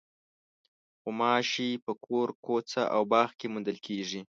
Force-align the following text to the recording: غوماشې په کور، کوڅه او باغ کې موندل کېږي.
غوماشې 1.01 1.69
په 1.85 1.93
کور، 2.05 2.27
کوڅه 2.45 2.83
او 2.95 3.01
باغ 3.11 3.29
کې 3.39 3.45
موندل 3.53 3.77
کېږي. 3.87 4.21